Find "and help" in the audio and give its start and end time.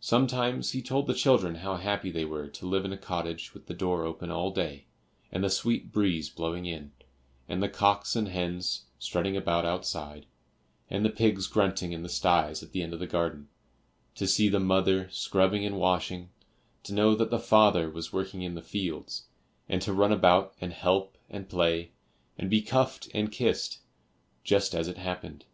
20.60-21.16